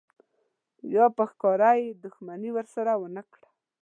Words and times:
یا 0.95 1.05
په 1.15 1.23
ښکاره 1.31 1.71
یې 1.81 1.89
دښمني 2.03 2.49
ورسره 2.53 2.91
ونه 2.97 3.23
کړه. 3.31 3.47